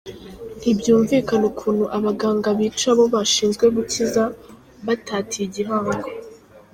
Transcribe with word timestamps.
Ntibyumvikana 0.59 1.43
ukuntu 1.51 1.83
abaganga 1.97 2.49
bica 2.57 2.87
abo 2.93 3.03
bashinzwe 3.13 3.65
gukiza, 3.75 4.23
batatiye 4.85 5.43
igihango. 5.47 6.07